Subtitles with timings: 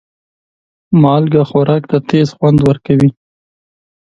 [1.01, 3.09] مالګه خوراک ته تیز خوند ورکوي.